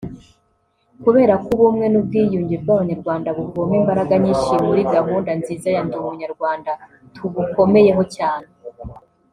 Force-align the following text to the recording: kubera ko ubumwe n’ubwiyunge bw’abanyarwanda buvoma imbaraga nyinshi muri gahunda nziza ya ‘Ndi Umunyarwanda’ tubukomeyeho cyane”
kubera 1.03 1.33
ko 1.43 1.47
ubumwe 1.55 1.85
n’ubwiyunge 1.89 2.55
bw’abanyarwanda 2.61 3.27
buvoma 3.37 3.73
imbaraga 3.81 4.13
nyinshi 4.23 4.53
muri 4.67 4.81
gahunda 4.95 5.31
nziza 5.39 5.67
ya 5.75 5.81
‘Ndi 5.85 5.95
Umunyarwanda’ 6.01 6.71
tubukomeyeho 7.15 8.03
cyane” 8.15 8.47